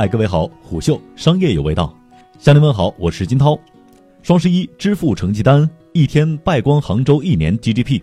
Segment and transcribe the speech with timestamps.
[0.00, 1.94] 嗨，各位好，虎嗅商业有味道，
[2.38, 3.54] 向您问好，我是金涛。
[4.22, 8.00] 双十一支付成绩单，一天败光杭州一年 GDP。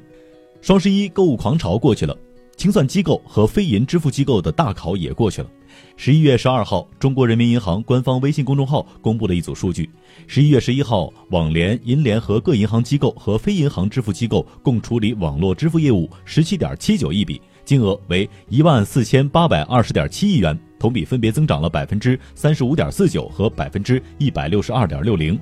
[0.61, 2.15] 双十一购物狂潮过去了，
[2.55, 5.49] 清算机构和非银支付机构的大考也过去了。
[5.95, 9.89] 十一月十二号，中国人民银行官方微信公众号公布了一组数据：
[10.27, 25.39] 十一月十一号，网联、银联和各银行机构和非银行支付机构共处理网络支付业务十七点七九亿笔，金额为一万四千八百二十点七亿元，同比分别增长了百分之三十五点四九和百分之一百六十二点六零。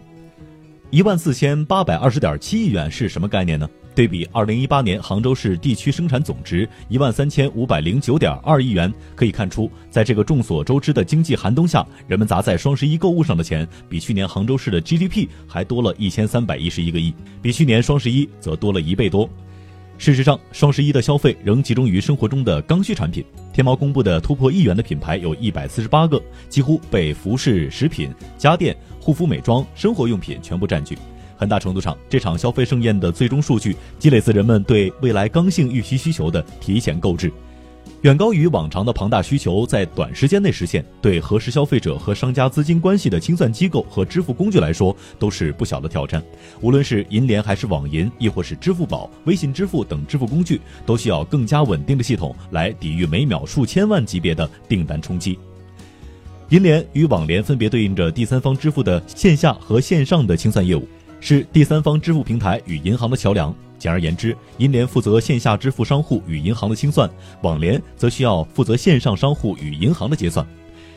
[0.92, 3.68] 一万四千八百二十点七亿元是什么概念呢？
[3.96, 19.30] 对比二零一八年杭州市地区生产总值一万三千五百零九点二亿元，可以看出，在这个众所周知的经济寒冬下，人们砸在双十一购物上的钱，比去年杭州市的 GDP 还多了一千三百一十一个亿，比去年双十一则多了一倍多。
[19.98, 23.24] 事实上，双十一的消费仍集中于生活中的刚需产品。
[23.54, 30.98] 天猫公布的突破亿元的品牌有一百四十八个，几乎被服饰、食品、家电、护肤美妆、生活用品全部占据。
[31.38, 37.32] 很大程度上，这场消费盛宴的最终数据积累自人们对未来刚性预期需求的提前购置。
[38.06, 46.24] 远高于往常的庞大需求在短时间内实现，对核实消费者和商家资金关系的清算机构和支付工具来说都是不小的挑战。
[46.62, 55.40] 无论是银联还是网银，亦或是支付宝、微信支付等支付工具，都需要更加稳定的系统来抵御每秒数千万级别的订单冲击。
[56.50, 60.88] 银联与网联分别对应着第三方支付的线下和线上的清算业务，
[61.20, 63.52] 是第三方支付平台与银行的桥梁。
[63.86, 67.08] 简而言之，银联负责线下支付商户与银行的清算，
[67.44, 70.44] 网联则需要负责线上商户与银行的结算。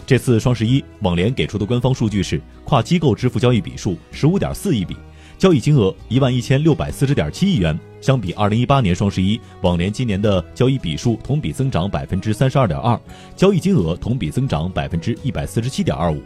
[0.06, 4.97] 这次双十一，网联给出的官方数据是跨机构支付交易笔数十五点四亿笔，
[5.36, 7.78] 交易金额一万一千六百四十点七亿元。
[8.00, 12.98] 相比二零一八年双十一，网联今年的交易笔数同比增长百分之三十二点二，
[13.36, 16.22] 交易金额同比增长百分之一百四十七点二五。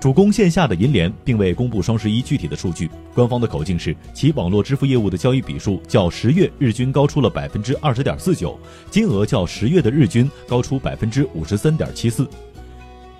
[0.00, 8.56] 主攻线下的银联并未公布双十一具体的数据，官方的口径是其网络支付业务的交易笔数较十月日均高出了百分之二十点四九，
[8.92, 12.28] 金额较十月的日均高出百分之五十三点七四。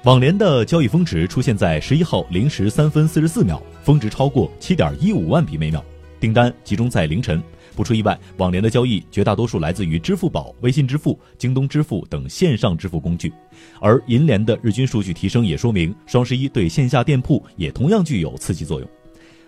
[0.04, 5.84] 网联的交易峰值出现在十一号零时三分四十四秒，峰值超过七点一五万笔每秒，
[6.20, 7.42] 订单集中在凌晨。
[7.78, 13.32] 不出意外，网联的交易绝大多数来自于支付宝、微信支付、京东支付等线上支付工具，
[13.80, 18.88] 而银联的日均数据提升也说明双十一对线下店铺也同样具有刺激作用。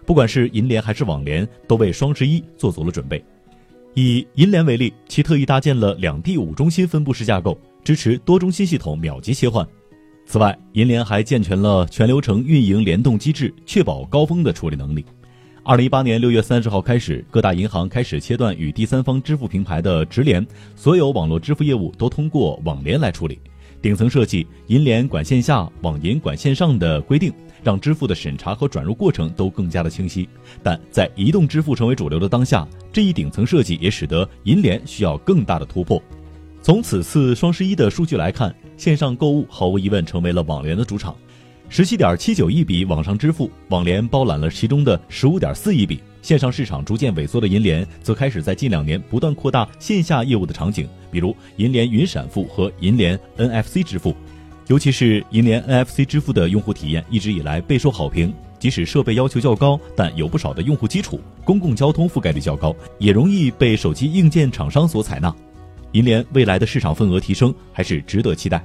[0.07, 3.21] 不管是银联还是网联，都为双十一做足了准备。
[3.95, 9.67] 以银联为例，其特意搭建了两地五中心分布式架构，支持多中心系统秒级切换。
[10.25, 15.05] 此外，银联还健全了全流程运营联动机制，确保高峰的处理能力。
[15.71, 20.45] 二零一八年六月三十号开始，各大银行开始切断与第三方支付平台的直连，
[20.75, 23.39] 所有网络支付业务都通过网联来处理。
[23.81, 27.33] 顶层设计，银联管线下，网银管线上的规定，
[27.63, 30.29] 让支付的审查和转入过程都更加的清晰。
[30.61, 36.03] 但在移动支付成为主流的当下，这一顶层设计也使得银联需要更大的突破。
[36.61, 41.15] 从此次双十一的数据来看，线上购物毫无疑问成为了网联的主场。
[41.73, 46.03] 十七点七九亿笔网上支付，网联包揽了其中的十五点四亿笔。
[46.21, 54.17] 线上市场逐渐萎缩的银联，则开始在近两年不断扩大线下业务的场景，比如银联云闪付和银联 NFC 支付。
[54.67, 65.33] 尤其是银联 NFC 支付的用户体验一直以来备受好评，即使设备要求较高，但有不少的用户基础，公共交通覆盖率较高，也容易被手机硬件厂商所采纳。
[65.93, 68.61] 银联未来的市场份额提升还是值得期待。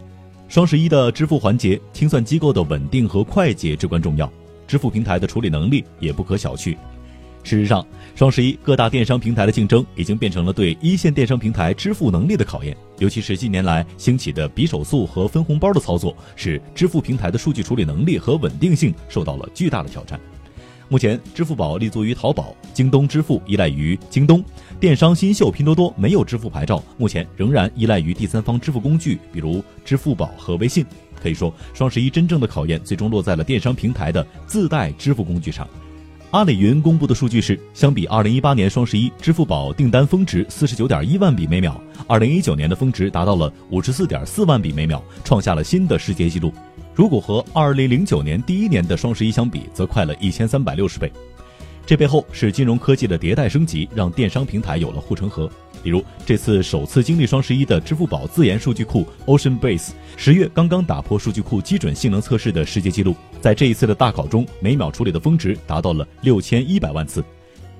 [0.47, 4.31] 双十一的支付环节，清算机构的稳定和快捷至关重要，
[4.67, 6.77] 支付平台的处理能力也不可小觑。
[7.43, 7.85] 事实上，
[8.15, 20.19] 双十一各大电商平台的竞争已经变成了对一线电商平台支付能力的考验，尤其是近年来兴起的比手速和分红包的操作，使支付平台的数据处理能力和稳定性受到了巨大的挑战。
[20.87, 24.43] 目前，支付宝立足于淘宝，京东支付依赖于京东，
[24.79, 30.85] 电商新秀拼多多没有支付牌照，目前仍然依赖于第三方支付工具，比如支付宝和微信。
[31.19, 35.67] 可以说，双十一真正的考验最终落在了电商平台的自带支付工具上。
[36.29, 46.53] 阿里云公布的数据是，相比二零一八年双十一，支付宝订单峰值四十九点一万笔每秒，二零一九年的峰值达到了五十四点四万笔每秒，创下了新的世界纪录。
[46.95, 51.11] 如果和二零零九年第一年的双十一相比，则快了一千三百六十倍。
[51.85, 55.51] 这背后是金融科技的迭代升级，让电商平台有了护城河。
[55.83, 67.21] 比如这次首次经历双十一的支付宝自研数据库 Ocean Base，十月刚刚打破数据库基准性能测试的世界纪录，在这一次的大考中，每秒处理的峰值达到了六千一百万次。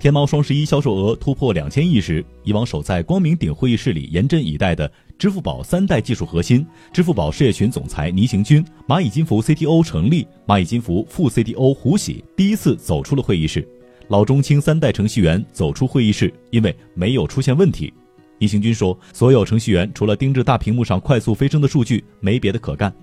[0.06, 6.64] 天猫双十一销售额突破两千亿时，以往守在光明顶会议室里严阵以待的支付宝三代技术核心、
[6.94, 13.68] 支付宝事业群总裁倪行军、蚂蚁金服 CTO 成立、蚂蚁金服副 CTO 胡喜第一次走出了会议室。
[14.10, 17.92] 老中青三代程序员走出会议室，因为没有出现问题。
[18.38, 22.94] 倪行军说：“所有程序员除了盯着大屏幕上快速飞升的数据，没别的可干。”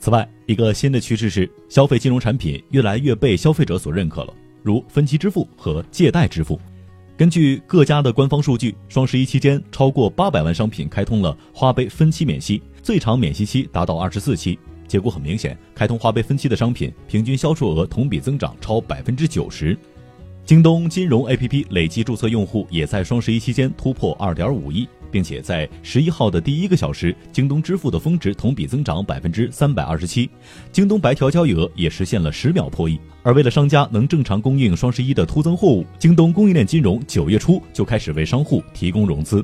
[0.00, 4.32] 此外，一个新的趋势是，消费金融产品越来越被消费者所认可了。
[4.66, 6.60] 如分期支付和借贷支付，
[7.16, 14.58] 根据各家的官方数据，双十一期间超过八百万商品开通了花呗分期免息，最长免息期达到二十四期。
[14.88, 19.78] 结果很明显，开通花呗分期的商品平均销售额同比增长超百分之九十。
[20.44, 24.88] 京东金融 APP 累计注册用户也在双十一期间突破二点五亿。
[25.16, 30.28] 并且在十一号的第一个小时，京东支付的峰值同比增长百分之三百二十七，
[30.70, 33.00] 京东白条交易额也实现了十秒破亿。
[33.22, 39.42] 而为了商家能正常供应双十一的突增货物，京东供应链金融九月初就开始为商户提供融资。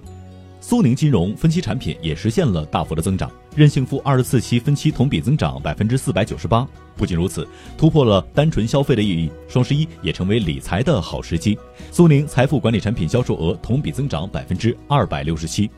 [0.61, 6.67] 苏宁金融分期产品也实现了大幅的增长，任性付二十四期分期同比增长百分之四百九十八。
[6.97, 7.47] 不仅如此，
[7.77, 11.59] 突破了单纯消费的意义，双十一也成为理财的好时机。
[11.91, 15.71] 苏宁财富管理产品销售额同比增长百分之二百六十七。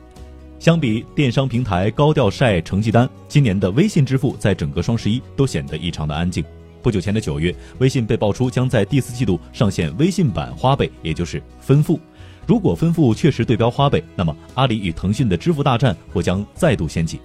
[0.57, 6.43] 相比电商平台高调晒成绩单，今年的微信支付在整个双十一都显得异常的安静。
[6.81, 11.99] 不久前的九月，微信被爆出将在第四季度上线微信版花呗，也就是分付。
[12.47, 17.19] 如果分付确实对标花呗，那么阿里与腾讯的支付大战或将再度掀起。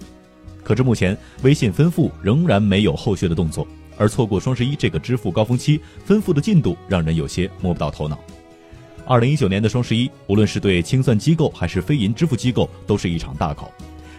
[0.63, 3.67] 可至目前，微信分付仍然没有后续的动作，
[3.97, 8.19] 而错过双十一这个支付高峰期，分付的进度让人有些摸不到头脑。
[9.05, 13.71] 二零一九年的双十一，无论是对清算机构还是非银支付机构，都是一场大考，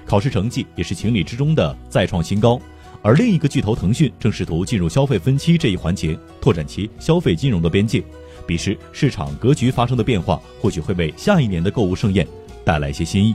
[0.04, 2.60] 考试成绩也是情理之中的再创新高。
[3.00, 8.02] 而另一个巨头腾讯正试图进入消费分期这一环节，拓展其消费金融的边界。
[8.46, 12.26] 彼时市场格局发生的变化，或许会为下一年的购物盛宴
[12.64, 13.34] 带来一些新意。